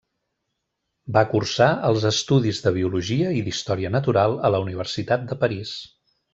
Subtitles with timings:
[1.17, 5.79] Va cursar els estudis de Biologia i d'història natural a la Universitat de París.